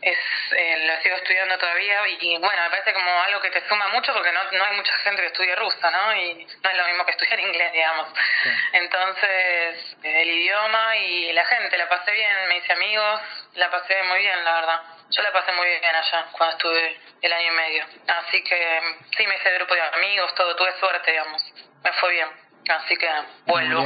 Es, 0.01 0.18
eh, 0.51 0.86
lo 0.86 1.01
sigo 1.01 1.15
estudiando 1.15 1.58
todavía 1.58 2.08
y, 2.08 2.38
bueno, 2.39 2.62
me 2.63 2.70
parece 2.70 2.94
como 2.94 3.10
algo 3.22 3.39
que 3.39 3.51
te 3.51 3.68
suma 3.70 3.88
mucho 3.89 4.13
porque 4.13 4.32
no, 4.34 4.44
no 4.51 4.65
hay 4.65 4.75
mucha 4.75 4.94
gente 5.00 5.22
que 5.22 5.27
estudie 5.27 5.56
ruso, 5.56 5.91
¿no? 5.91 6.15
Y 6.15 6.46
no 6.62 6.70
es 6.70 6.77
lo 6.77 6.88
mismo 6.88 7.06
que 7.06 7.12
estudiar 7.12 7.39
inglés, 7.39 7.72
digamos. 7.72 8.08
Entonces, 8.74 9.98
el 10.03 10.29
idioma 10.29 10.98
y 10.98 11.32
la 11.32 11.46
gente, 11.46 11.77
la 11.77 11.88
pasé 11.88 12.12
bien, 12.12 12.48
me 12.50 12.58
hice 12.58 12.74
amigos, 12.74 13.22
la 13.56 13.72
pasé 13.72 14.03
muy 14.03 14.20
bien, 14.20 14.44
la 14.44 14.53
verdad. 14.53 14.99
Yo 15.12 15.24
la 15.24 15.34
pasé 15.34 15.51
muy 15.54 15.68
bien 15.68 15.96
allá 15.96 16.28
cuando 16.38 16.56
estuve 16.56 16.98
el 17.22 17.34
año 17.34 17.48
y 17.51 17.56
medio. 17.56 17.84
Así 18.08 18.44
que 18.44 18.80
sí, 19.18 19.25
me 19.25 19.36
hice 19.36 19.56
grupo 19.58 19.74
de 19.74 19.82
amigos, 19.82 20.36
todo, 20.36 20.56
tuve 20.56 20.70
suerte, 20.80 21.12
digamos. 21.12 21.42
Me 21.84 21.92
fue 21.94 22.12
bien. 22.12 22.28
Así 22.70 22.96
que 22.96 23.08
vuelvo. 23.48 23.86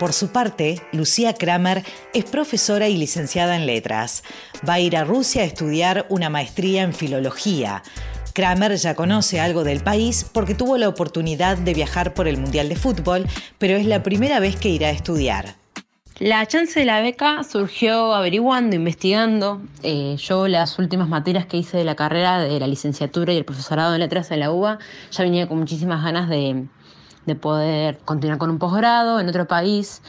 Por 0.00 0.12
su 0.12 0.32
parte, 0.32 0.80
Lucía 0.92 1.34
Kramer 1.34 1.84
es 2.14 2.24
profesora 2.24 2.88
y 2.88 2.96
licenciada 2.96 3.54
en 3.54 3.66
letras. 3.66 4.24
Va 4.68 4.74
a 4.74 4.80
ir 4.80 4.96
a 4.96 5.04
Rusia 5.04 5.42
a 5.42 5.44
estudiar 5.44 6.06
una 6.08 6.28
maestría 6.28 6.82
en 6.82 6.92
filología. 6.92 7.82
Kramer 8.34 8.74
ya 8.74 8.96
conoce 8.96 9.40
algo 9.40 9.62
del 9.62 9.84
país 9.84 10.28
porque 10.34 10.54
tuvo 10.54 10.78
la 10.78 10.88
oportunidad 10.88 11.58
de 11.58 11.74
viajar 11.74 12.12
por 12.14 12.26
el 12.26 12.38
Mundial 12.38 12.68
de 12.68 12.76
Fútbol, 12.76 13.26
pero 13.58 13.76
es 13.76 13.86
la 13.86 14.02
primera 14.02 14.40
vez 14.40 14.56
que 14.56 14.68
irá 14.68 14.88
a 14.88 14.92
estudiar. 14.92 15.59
La 16.20 16.44
chance 16.44 16.78
de 16.78 16.84
la 16.84 17.00
beca 17.00 17.42
surgió 17.44 18.12
averiguando, 18.12 18.76
investigando. 18.76 19.62
Eh, 19.82 20.16
yo 20.18 20.48
las 20.48 20.78
últimas 20.78 21.08
materias 21.08 21.46
que 21.46 21.56
hice 21.56 21.78
de 21.78 21.84
la 21.84 21.94
carrera 21.94 22.40
de 22.40 22.60
la 22.60 22.66
licenciatura 22.66 23.32
y 23.32 23.38
el 23.38 23.46
profesorado 23.46 23.94
en 23.94 24.00
letras 24.00 24.30
en 24.30 24.40
la 24.40 24.50
UBA 24.50 24.80
ya 25.10 25.24
venía 25.24 25.48
con 25.48 25.58
muchísimas 25.58 26.04
ganas 26.04 26.28
de, 26.28 26.66
de 27.24 27.34
poder 27.36 28.00
continuar 28.04 28.36
con 28.36 28.50
un 28.50 28.58
posgrado 28.58 29.18
en 29.18 29.30
otro 29.30 29.48
país 29.48 30.02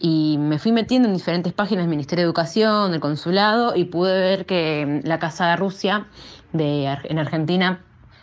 y 0.00 0.38
me 0.40 0.58
fui 0.58 0.72
metiendo 0.72 1.06
en 1.06 1.14
diferentes 1.14 1.52
páginas 1.52 1.84
del 1.84 1.90
Ministerio 1.90 2.24
de 2.24 2.26
Educación, 2.26 2.90
del 2.90 3.00
Consulado 3.00 3.76
y 3.76 3.84
pude 3.84 4.12
ver 4.12 4.46
que 4.46 5.02
la 5.04 5.20
Casa 5.20 5.50
de 5.50 5.54
Rusia 5.54 6.08
de, 6.52 6.86
en 7.04 7.18
Argentina 7.20 7.80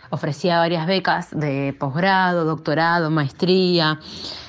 ofrecía 0.09 0.59
varias 0.59 0.85
becas 0.85 1.29
de 1.31 1.73
posgrado, 1.79 2.43
doctorado, 2.43 3.09
maestría, 3.09 4.01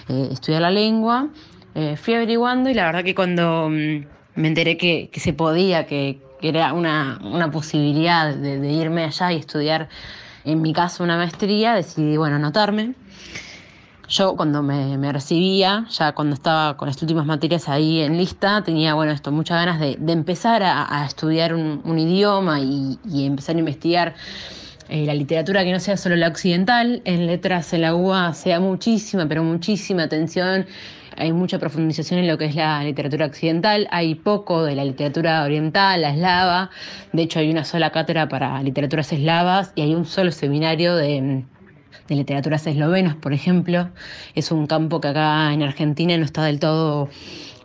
eh, 0.08 0.30
estudiar 0.32 0.62
la 0.62 0.72
lengua 0.72 1.28
eh, 1.74 1.96
fui 1.96 2.14
averiguando 2.14 2.68
y 2.68 2.74
la 2.74 2.84
verdad 2.84 3.02
que 3.02 3.14
cuando 3.14 3.68
mm, 3.70 4.04
me 4.34 4.48
enteré 4.48 4.76
que, 4.76 5.10
se 5.14 5.32
podía, 5.32 5.86
que, 5.86 6.20
era 6.42 6.72
una, 6.72 7.50
posibilidad 7.52 8.34
de, 8.34 8.72
irme 8.72 9.04
allá 9.04 9.32
y 9.32 9.36
estudiar, 9.36 9.88
en 10.44 10.60
mi 10.60 10.72
caso, 10.72 11.04
una 11.04 11.16
maestría, 11.16 11.74
decidí, 11.74 12.16
bueno, 12.16 12.36
anotarme. 12.36 12.94
Yo 14.08 14.36
cuando 14.36 14.62
me, 14.62 15.12
recibía, 15.12 15.86
ya 15.88 16.12
cuando 16.12 16.34
estaba 16.34 16.76
con 16.76 16.88
las 16.88 17.00
últimas 17.00 17.24
materias 17.24 17.68
ahí 17.68 18.00
en 18.00 18.18
lista, 18.18 18.62
tenía, 18.62 18.94
bueno, 18.94 19.12
esto, 19.12 19.30
muchas 19.30 19.64
ganas 19.64 19.80
de, 19.80 19.96
empezar 20.12 20.62
a, 20.64 21.06
estudiar 21.06 21.54
un, 21.54 21.98
idioma 21.98 22.60
y, 22.60 22.98
empezar 23.24 23.56
a 23.56 23.60
investigar 23.60 24.14
eh, 24.88 25.06
la 25.06 25.14
literatura 25.14 25.64
que 25.64 25.72
no 25.72 25.80
sea 25.80 25.96
solo 25.96 26.16
la 26.16 26.28
occidental. 26.28 27.00
En 27.04 27.26
letras 27.26 27.72
en 27.72 27.82
la 27.82 27.94
UA 27.94 28.34
sea 28.34 28.60
muchísima, 28.60 29.26
pero 29.26 29.44
muchísima 29.44 30.02
atención 30.02 30.66
hay 31.16 31.33
mucha 31.33 31.59
profundización 31.59 32.21
en 32.21 32.26
lo 32.26 32.38
que 32.38 32.47
es 32.47 32.54
la 32.54 32.83
literatura 32.85 33.26
occidental, 33.26 33.88
hay 33.90 34.14
poco 34.14 34.64
de 34.64 34.75
la 34.75 34.85
literatura 34.85 35.42
oriental, 35.45 36.02
la 36.02 36.11
eslava, 36.11 36.71
de 37.12 37.23
hecho 37.23 37.38
hay 37.38 37.50
una 37.50 37.64
sola 37.64 37.90
cátedra 37.90 38.28
para 38.28 38.62
literaturas 38.62 39.12
eslavas 39.12 39.73
y 39.75 39.83
hay 39.83 39.95
un 39.95 40.04
solo 40.04 40.33
seminario 40.33 40.97
de, 40.97 41.45
literaturas 42.09 42.66
eslovenas, 42.66 43.16
por 43.16 43.33
ejemplo. 43.33 43.88
Es 44.35 44.52
un 44.52 44.66
campo 44.66 45.00
que 45.00 45.09
acá 45.09 45.52
en 45.52 45.62
Argentina 45.62 46.16
no 46.19 46.25
está 46.25 46.45
del 46.45 46.59
todo 46.59 47.09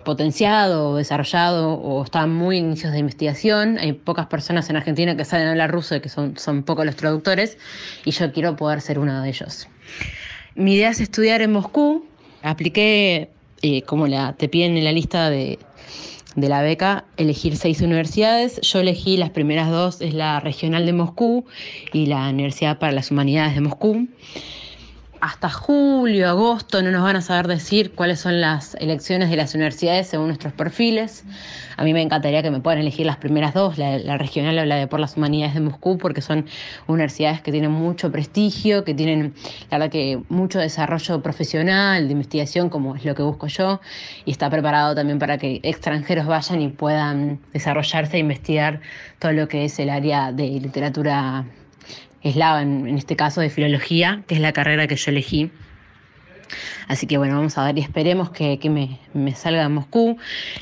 potenciado 0.05 0.91
o 0.91 0.95
desarrollado 0.95 1.73
o 1.73 2.01
está 2.01 2.27
muy 2.27 2.57
inicios 2.57 2.93
de 2.93 2.99
investigación. 2.99 3.77
Hay 3.77 3.91
pocas 3.91 4.27
personas 4.27 4.69
en 4.69 4.77
Argentina 4.77 5.17
que 5.17 5.25
saben 5.25 5.47
hablar 5.47 5.69
ruso 5.69 5.95
y 5.95 5.99
que 5.99 6.07
son, 6.07 6.37
son 6.37 6.63
pocos 6.63 6.85
los 6.85 6.95
traductores 6.95 7.57
y 8.05 8.11
yo 8.11 8.31
quiero 8.31 8.55
poder 8.55 8.79
ser 8.79 8.99
uno 8.99 9.21
de 9.21 9.27
ellos. 9.27 9.67
Mi 10.55 10.75
idea 10.75 10.89
es 10.89 11.01
estudiar 11.01 11.41
en 11.41 11.51
Moscú. 11.51 12.05
Apliqué 12.41 13.31
eh, 13.61 13.81
como 13.83 14.07
la, 14.07 14.33
te 14.33 14.49
piden 14.49 14.77
en 14.77 14.83
la 14.83 14.91
lista 14.91 15.29
de, 15.29 15.59
de 16.35 16.49
la 16.49 16.61
beca, 16.61 17.05
elegir 17.17 17.57
seis 17.57 17.81
universidades. 17.81 18.61
Yo 18.61 18.79
elegí 18.79 19.17
las 19.17 19.31
primeras 19.31 19.69
dos, 19.69 20.01
es 20.01 20.13
la 20.13 20.39
Regional 20.39 20.85
de 20.85 20.93
Moscú 20.93 21.45
y 21.93 22.05
la 22.05 22.29
Universidad 22.29 22.79
para 22.79 22.91
las 22.91 23.11
Humanidades 23.11 23.55
de 23.55 23.61
Moscú 23.61 24.07
hasta 25.21 25.49
julio, 25.49 26.29
agosto 26.29 26.81
no 26.81 26.91
nos 26.91 27.03
van 27.03 27.15
a 27.15 27.21
saber 27.21 27.47
decir 27.47 27.93
cuáles 27.93 28.19
son 28.19 28.41
las 28.41 28.75
elecciones 28.75 29.29
de 29.29 29.35
las 29.35 29.53
universidades 29.55 30.07
según 30.07 30.27
nuestros 30.27 30.53
perfiles. 30.53 31.23
A 31.77 31.83
mí 31.83 31.93
me 31.93 32.01
encantaría 32.01 32.41
que 32.41 32.49
me 32.49 32.59
puedan 32.59 32.79
elegir 32.79 33.05
las 33.05 33.17
primeras 33.17 33.53
dos, 33.53 33.77
la, 33.77 34.17
regional 34.17 34.57
o 34.57 34.65
la 34.65 34.75
de 34.77 34.87
por 34.87 34.99
las 34.99 35.15
humanidades 35.15 35.53
de 35.53 35.59
Moscú, 35.59 35.97
porque 35.97 36.21
son 36.21 36.45
universidades 36.87 37.41
que 37.41 37.51
tienen 37.51 37.71
mucho 37.71 38.11
prestigio, 38.11 38.83
que 38.83 38.93
tienen, 38.93 39.33
la 39.69 39.77
verdad 39.77 39.91
que 39.91 40.19
mucho 40.29 40.59
desarrollo 40.59 41.21
profesional, 41.21 42.07
de 42.07 42.13
investigación, 42.13 42.69
como 42.69 42.95
es 42.95 43.05
lo 43.05 43.13
que 43.13 43.21
busco 43.21 43.47
yo, 43.47 43.79
y 44.25 44.31
está 44.31 44.49
preparado 44.49 44.95
también 44.95 45.19
para 45.19 45.37
que 45.37 45.59
extranjeros 45.63 46.25
vayan 46.25 46.61
y 46.61 46.69
puedan 46.69 47.39
desarrollarse 47.53 48.17
e 48.17 48.19
investigar 48.21 48.81
todo 49.19 49.31
lo 49.33 49.47
que 49.47 49.65
es 49.65 49.77
el 49.79 49.89
área 49.89 50.31
de 50.31 50.47
literatura 50.59 51.45
eslava, 52.29 52.61
en, 52.61 52.87
en 52.87 52.97
este 52.97 53.15
caso 53.15 53.41
de 53.41 53.49
filología, 53.49 54.23
que 54.27 54.35
es 54.35 54.41
la 54.41 54.53
carrera 54.53 54.87
que 54.87 54.95
yo 54.95 55.11
elegí. 55.11 55.51
Así 56.87 57.05
que 57.07 57.17
bueno, 57.17 57.35
vamos 57.35 57.57
a 57.57 57.65
ver 57.65 57.77
y 57.77 57.81
esperemos 57.81 58.29
que, 58.29 58.59
me, 58.69 58.99
me, 59.13 59.35
salga 59.35 59.63
de 59.63 59.69
Moscú. 59.69 60.17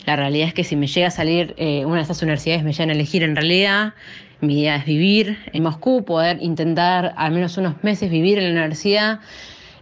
La 0.06 0.16
realidad 0.16 0.48
es 0.48 0.54
que 0.54 0.64
si 0.64 0.76
me 0.76 0.88
llega 0.88 1.08
a 1.08 1.12
salir 1.12 1.54
eh, 1.58 1.86
una 1.86 1.98
de 1.98 2.02
esas 2.04 2.22
universidades, 2.22 2.64
me 2.64 2.72
llegan 2.72 2.90
a 2.90 2.94
elegir 2.94 3.24
en 3.24 3.36
realidad. 3.36 3.94
Mi 4.42 4.62
idea 4.62 4.76
es 4.76 4.86
vivir 4.86 5.38
en 5.54 5.64
Moscú, 5.64 6.04
poder 6.04 6.40
intentar 6.42 7.14
al 7.16 7.32
menos 7.32 7.58
unos 7.58 7.84
meses 7.84 8.10
vivir 8.10 8.38
en 8.40 8.46
la 8.46 8.52
universidad 8.52 9.20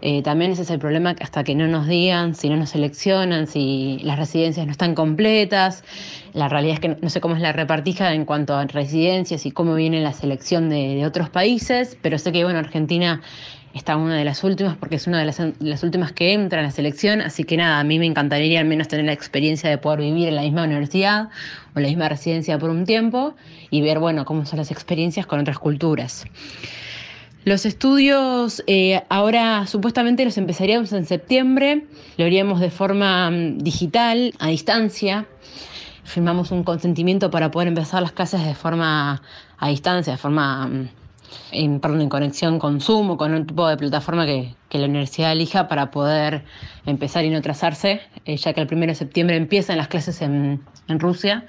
eh, 0.06 0.22
también 0.22 0.52
ese 0.52 0.64
es 0.64 0.70
el 0.70 0.80
problema 0.80 1.16
hasta 1.22 1.46
que 1.46 1.56
no 1.56 1.66
nos 1.66 1.88
digan, 1.88 2.36
si 2.36 2.50
no 2.50 2.58
nos 2.58 2.72
seleccionan, 2.72 3.48
si 3.48 4.00
las 4.04 4.20
residencias 4.20 4.66
no 4.66 4.74
están 4.74 4.96
completas. 4.96 5.86
La 6.34 6.50
realidad 6.50 6.74
es 6.74 6.80
que 6.82 6.98
no 7.02 7.10
sé 7.10 7.22
cómo 7.22 7.38
es 7.38 7.42
la 7.42 7.54
repartija 7.54 8.14
en 8.14 8.26
cuanto 8.26 8.54
a 8.54 8.66
residencias 8.66 9.46
y 9.46 9.52
cómo 9.52 9.76
viene 9.76 10.02
la 10.02 10.12
selección 10.12 10.70
de, 10.70 11.06
otros 11.06 11.30
países, 11.30 11.98
pero 12.02 12.18
sé 12.18 12.34
que 12.34 12.44
bueno, 12.44 12.60
Argentina 12.60 13.22
está 13.74 13.96
una 13.96 14.18
de 14.18 14.26
las 14.26 14.44
últimas 14.44 14.76
porque 14.76 14.96
es 14.96 15.08
una 15.08 15.20
de 15.20 15.26
las, 15.26 15.42
las, 15.60 15.84
últimas 15.84 16.12
que 16.12 16.34
entra 16.34 16.60
en 16.60 16.66
la 16.66 16.72
selección, 16.72 17.22
así 17.22 17.46
que 17.46 17.56
nada, 17.56 17.80
a 17.80 17.86
mí 17.86 17.98
me 17.98 18.06
encantaría 18.06 18.60
al 18.60 18.66
menos 18.66 18.90
tener 18.90 19.06
la 19.06 19.14
experiencia 19.14 19.70
de 19.70 19.78
poder 19.78 20.02
vivir 20.02 20.28
en 20.28 20.36
la 20.36 20.42
misma 20.42 20.66
universidad 20.66 21.30
o 21.78 21.80
la 21.80 21.88
misma 21.88 22.10
residencia 22.10 22.60
por 22.60 22.72
un 22.72 22.86
tiempo 22.86 23.36
y 23.70 23.82
ver, 23.82 24.00
bueno, 24.00 24.26
cómo 24.26 24.46
son 24.46 24.60
las 24.60 24.70
experiencias 24.70 25.26
con 25.26 25.40
otras 25.40 25.60
culturas. 25.60 26.26
Los 27.46 27.66
estudios 27.66 28.64
eh, 28.68 29.04
ahora 29.10 29.68
supuestamente 29.68 30.24
los 30.24 30.38
empezaríamos 30.38 30.94
en 30.94 31.06
septiembre, 31.06 31.86
lo 32.18 32.24
haríamos 32.24 32.62
de 32.62 32.70
forma 32.70 33.30
mm, 33.30 33.58
digital, 33.58 34.34
a 34.40 34.48
distancia. 34.48 35.26
Firmamos 36.06 36.52
un 36.52 36.64
consentimiento 36.64 37.30
para 37.32 37.52
poder 37.52 37.68
empezar 37.68 38.02
las 38.02 38.14
clases 38.14 38.46
de 38.46 38.56
forma 38.56 39.22
a 39.58 39.68
distancia, 39.68 40.14
de 40.14 40.18
forma 40.18 40.68
mm, 40.68 40.90
en, 41.52 41.80
perdón, 41.82 42.02
en 42.02 42.10
conexión 42.10 42.60
con 42.60 42.80
Zoom 42.80 43.12
o 43.12 43.18
con 43.18 43.34
un 43.34 43.46
tipo 43.46 43.68
de 43.68 43.76
plataforma 43.76 44.26
que, 44.26 44.56
la 44.72 44.86
universidad 44.86 45.34
elija 45.34 45.68
para 45.68 45.92
poder 45.92 46.46
empezar 46.88 47.26
y 47.26 47.30
no 47.30 47.42
trazarse, 47.44 48.02
eh, 48.26 48.38
ya 48.38 48.54
que 48.54 48.62
el 48.62 48.68
1 48.72 48.88
de 48.88 48.96
septiembre 48.96 49.36
empiezan 49.36 49.78
las 49.78 49.88
clases 49.88 50.20
en, 50.24 50.64
en 50.88 51.00
Rusia. 51.00 51.46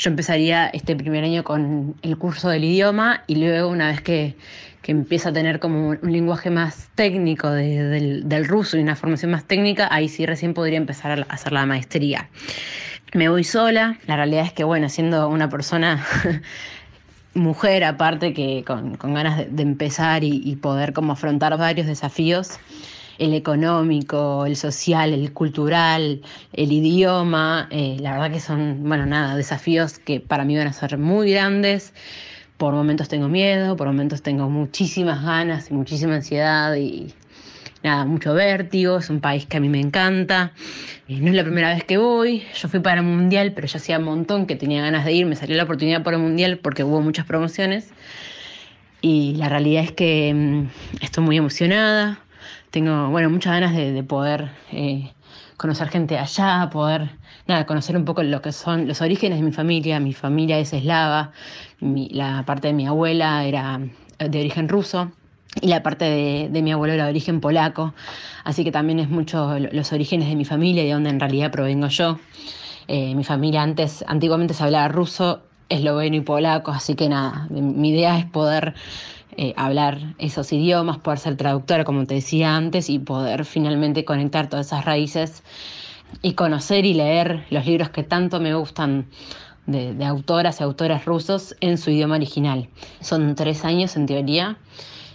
Yo 0.00 0.10
empezaría 0.10 0.66
este 0.68 0.96
primer 0.96 1.22
año 1.22 1.44
con 1.44 1.94
el 2.02 2.16
curso 2.16 2.48
del 2.48 2.64
idioma 2.64 3.22
y 3.26 3.36
luego 3.36 3.68
una 3.68 3.88
vez 3.88 4.00
que 4.00 4.34
que 4.82 4.92
empieza 4.92 5.28
a 5.28 5.32
tener 5.32 5.60
como 5.60 5.90
un 5.90 6.12
lenguaje 6.12 6.50
más 6.50 6.88
técnico 6.94 7.50
del, 7.50 8.44
ruso 8.46 8.78
y 8.78 8.80
una 8.80 8.96
formación 8.96 9.30
más 9.30 9.44
técnica, 9.44 9.88
ahí 9.90 10.08
sí 10.08 10.24
recién 10.24 10.54
podría 10.54 10.78
empezar 10.78 11.20
a 11.20 11.34
hacer 11.34 11.52
la 11.52 11.66
maestría. 11.66 12.30
Me 13.12 13.28
voy 13.28 13.44
sola, 13.44 13.98
la 14.06 14.16
realidad 14.16 14.46
es 14.46 14.52
que, 14.52 14.64
bueno, 14.64 14.88
siendo 14.88 15.28
una 15.28 15.48
persona 15.50 16.04
mujer 17.34 17.84
aparte 17.84 18.32
que 18.32 18.64
con, 18.66 18.94
ganas 18.94 19.44
de, 19.50 19.62
empezar 19.62 20.24
y, 20.24 20.56
poder 20.56 20.92
como 20.92 21.12
afrontar 21.12 21.58
varios 21.58 21.86
desafíos, 21.86 22.58
el 23.20 23.34
económico, 23.34 24.46
el 24.46 24.56
social, 24.56 25.12
el 25.12 25.32
cultural, 25.32 26.22
el 26.54 26.72
idioma, 26.72 27.68
eh, 27.70 27.98
la 28.00 28.12
verdad 28.12 28.32
que 28.32 28.40
son, 28.40 28.82
bueno, 28.82 29.04
nada, 29.04 29.36
desafíos 29.36 29.98
que 29.98 30.20
para 30.20 30.44
mí 30.44 30.56
van 30.56 30.66
a 30.66 30.72
ser 30.72 30.96
muy 30.96 31.30
grandes. 31.30 31.92
Por 32.56 32.74
momentos 32.74 33.08
tengo 33.08 33.28
miedo, 33.28 33.76
por 33.76 33.86
momentos 33.86 34.22
tengo 34.22 34.48
muchísimas 34.48 35.22
ganas 35.22 35.70
y 35.70 35.74
muchísima 35.74 36.16
ansiedad 36.16 36.74
y 36.76 37.12
nada, 37.82 38.06
mucho 38.06 38.32
vértigo, 38.32 38.98
es 38.98 39.10
un 39.10 39.20
país 39.20 39.44
que 39.46 39.58
a 39.58 39.60
mí 39.60 39.68
me 39.68 39.80
encanta. 39.80 40.52
Eh, 41.06 41.20
no 41.20 41.28
es 41.28 41.34
la 41.34 41.44
primera 41.44 41.74
vez 41.74 41.84
que 41.84 41.98
voy, 41.98 42.42
yo 42.54 42.68
fui 42.68 42.80
para 42.80 43.00
el 43.00 43.06
Mundial, 43.06 43.52
pero 43.54 43.66
ya 43.66 43.76
hacía 43.76 43.98
un 43.98 44.04
montón 44.04 44.46
que 44.46 44.56
tenía 44.56 44.80
ganas 44.80 45.04
de 45.04 45.12
ir, 45.12 45.26
me 45.26 45.36
salió 45.36 45.56
la 45.56 45.64
oportunidad 45.64 46.02
para 46.02 46.16
el 46.16 46.22
Mundial 46.22 46.58
porque 46.58 46.84
hubo 46.84 47.02
muchas 47.02 47.26
promociones. 47.26 47.90
Y 49.02 49.34
la 49.36 49.48
realidad 49.50 49.84
es 49.84 49.92
que 49.92 50.32
mm, 50.34 51.02
estoy 51.02 51.24
muy 51.24 51.36
emocionada, 51.36 52.20
tengo, 52.70 53.10
bueno, 53.10 53.30
muchas 53.30 53.52
ganas 53.54 53.74
de, 53.74 54.02
poder 54.02 54.50
eh, 54.72 55.12
conocer 55.56 55.88
gente 55.88 56.18
allá, 56.18 56.68
poder 56.72 57.10
nada, 57.46 57.66
conocer 57.66 57.96
un 57.96 58.04
poco 58.04 58.22
lo 58.22 58.40
que 58.42 58.52
son 58.52 58.86
los 58.86 59.00
orígenes 59.00 59.38
de 59.38 59.44
mi 59.44 59.52
familia. 59.52 60.00
Mi 60.00 60.12
familia 60.12 60.58
es 60.58 60.72
eslava, 60.72 61.32
la 61.80 62.44
parte 62.46 62.68
de 62.68 62.74
mi 62.74 62.86
abuela 62.86 63.44
era 63.44 63.80
de 64.18 64.40
origen 64.40 64.68
ruso 64.68 65.10
y 65.60 65.68
la 65.68 65.82
parte 65.82 66.48
de, 66.50 66.62
mi 66.62 66.72
abuelo 66.72 66.94
era 66.94 67.04
de 67.04 67.10
origen 67.10 67.40
polaco. 67.40 67.94
Así 68.44 68.64
que 68.64 68.72
también 68.72 69.00
es 69.00 69.08
mucho 69.08 69.58
los 69.58 69.92
orígenes 69.92 70.28
de 70.28 70.36
mi 70.36 70.44
familia 70.44 70.82
y 70.82 70.86
de 70.86 70.92
donde 70.92 71.10
en 71.10 71.20
realidad 71.20 71.50
provengo 71.50 71.88
yo. 71.88 72.18
Eh, 72.88 73.14
mi 73.14 73.24
familia 73.24 73.62
antes, 73.62 74.04
antiguamente 74.06 74.54
se 74.54 74.64
hablaba 74.64 74.88
ruso, 74.88 75.42
esloveno 75.68 76.16
y 76.16 76.20
polaco, 76.20 76.72
así 76.72 76.96
que 76.96 77.08
nada, 77.08 77.46
mi 77.50 77.90
idea 77.90 78.18
es 78.18 78.24
poder 78.24 78.74
eh, 79.36 79.54
hablar 79.56 80.14
esos 80.18 80.52
idiomas, 80.52 80.98
poder 80.98 81.18
ser 81.18 81.36
traductora, 81.36 81.84
como 81.84 82.06
te 82.06 82.14
decía 82.14 82.56
antes, 82.56 82.90
y 82.90 82.98
poder 82.98 83.44
finalmente 83.44 84.04
conectar 84.04 84.48
todas 84.48 84.66
esas 84.66 84.84
raíces 84.84 85.42
y 86.22 86.34
conocer 86.34 86.84
y 86.84 86.94
leer 86.94 87.46
los 87.50 87.66
libros 87.66 87.90
que 87.90 88.02
tanto 88.02 88.40
me 88.40 88.54
gustan 88.54 89.06
de, 89.66 90.04
autoras 90.04 90.60
y 90.60 90.64
autores 90.64 91.04
rusos 91.04 91.54
en 91.60 91.78
su 91.78 91.90
idioma 91.90 92.16
original. 92.16 92.68
Son 93.00 93.34
tres 93.34 93.64
años 93.64 93.96
en 93.96 94.06
teoría 94.06 94.58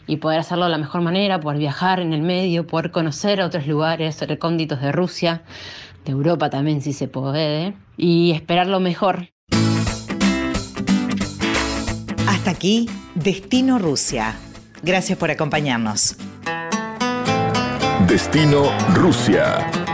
y 0.08 0.18
poder 0.18 0.40
hacerlo 0.40 0.66
de 0.66 0.72
la 0.72 0.78
mejor 0.78 1.02
manera, 1.02 1.40
poder 1.40 1.60
viajar 1.60 2.00
en 2.00 2.14
el 2.14 2.22
medio, 2.22 2.68
poder 2.68 2.92
conocer 2.92 3.42
otros 3.42 3.68
lugares 3.68 4.22
recónditos 4.22 4.82
de 4.82 4.92
Rusia, 4.92 5.44
de 6.06 6.12
Europa 6.12 6.50
también 6.50 6.82
si 6.82 6.94
se 6.94 7.08
puede, 7.08 7.74
y 7.98 8.32
esperar 8.32 8.68
lo 8.68 8.80
mejor. 8.80 9.30
Hasta 12.28 12.52
aquí, 12.52 12.88
Destino 13.16 13.80
Rusia. 13.80 14.36
Gracias 14.84 15.18
por 15.18 15.32
acompañarnos. 15.32 16.18
Destino 18.06 18.70
Rusia. 18.94 19.85